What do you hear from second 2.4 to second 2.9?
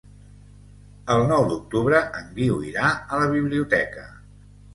Guiu irà